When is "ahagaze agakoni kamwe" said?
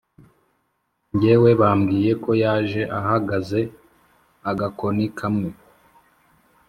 2.99-5.49